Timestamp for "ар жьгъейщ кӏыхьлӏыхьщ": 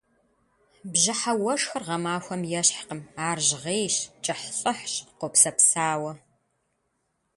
3.27-4.93